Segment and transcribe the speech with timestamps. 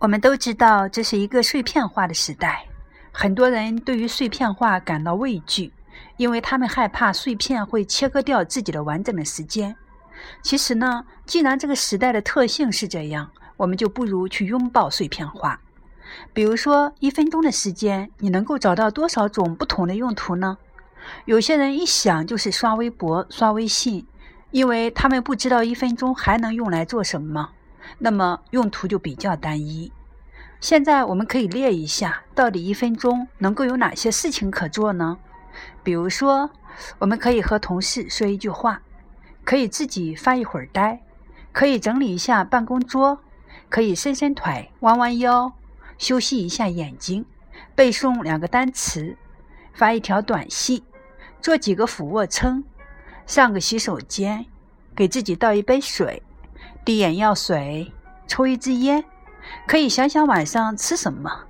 [0.00, 2.64] 我们都知道这是一个碎片化的时代，
[3.10, 5.72] 很多人对于碎片化感到畏惧，
[6.16, 9.74] 因为他们害怕碎片会切割掉自己的完整的时间。
[10.40, 15.60] 其实呢，既然这个时代的特性是这样，我们就不如去拥抱碎片化。
[16.32, 20.58] 比如说，一分钟的时间，你能够找到多少种不同的用途呢？
[21.24, 24.06] 有些人一想就是刷微博、刷微信，
[24.52, 27.50] 因为他们不知道一分钟还能用来做什么。
[27.96, 29.90] 那么用途就比较单一。
[30.60, 35.16] 现在我们可以列一下，到底一分钟能够有哪些事情可做呢？
[35.82, 36.50] 比如说，
[36.98, 38.82] 我们可以和同事说一句话，
[39.44, 41.00] 可以自己发一会儿呆，
[41.52, 43.20] 可以整理一下办公桌，
[43.68, 45.52] 可以伸伸腿、弯弯腰，
[45.96, 47.24] 休息一下眼睛，
[47.74, 49.16] 背诵两个单词，
[49.72, 50.82] 发一条短信，
[51.40, 52.64] 做几个俯卧撑，
[53.26, 54.46] 上个洗手间，
[54.94, 56.22] 给自己倒一杯水。
[56.88, 57.92] 滴眼药水，
[58.26, 59.04] 抽一支烟，
[59.66, 61.44] 可以想想晚上吃什么。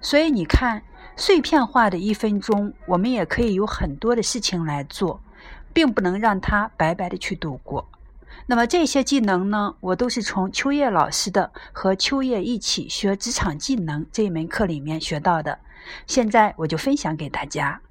[0.00, 0.82] 所以你看，
[1.14, 5.20] 碎片化的一分钟，我们也可以有很多的事情来做，
[5.74, 7.86] 并不能让它白白的去度过。
[8.46, 15.58] 那么这些技能呢，我都是从秋叶老师的《和秋叶一起学职场技能》这一门课里面学到的。
[16.06, 17.82] 现在我就分享给大家。